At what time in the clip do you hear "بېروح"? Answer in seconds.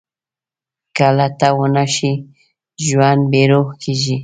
3.31-3.67